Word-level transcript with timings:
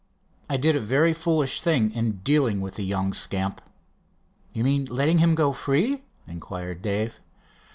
I 0.49 0.57
did 0.57 0.75
a 0.75 0.79
very 0.79 1.13
foolish 1.13 1.61
thing 1.61 1.91
in 1.91 2.21
dealing 2.23 2.59
with 2.59 2.73
the 2.73 2.83
young 2.83 3.13
scamp." 3.13 3.61
"You 4.51 4.63
mean 4.63 4.85
letting 4.85 5.19
him 5.19 5.35
go 5.35 5.51
free?" 5.53 6.01
inquired 6.27 6.81
Dave. 6.81 7.19